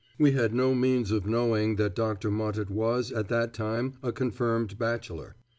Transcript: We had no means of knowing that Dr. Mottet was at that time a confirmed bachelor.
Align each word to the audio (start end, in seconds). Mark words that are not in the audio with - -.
We 0.17 0.31
had 0.31 0.51
no 0.51 0.73
means 0.73 1.11
of 1.11 1.27
knowing 1.27 1.75
that 1.75 1.93
Dr. 1.93 2.31
Mottet 2.31 2.71
was 2.71 3.11
at 3.11 3.27
that 3.27 3.53
time 3.53 3.99
a 4.01 4.11
confirmed 4.11 4.79
bachelor. 4.79 5.35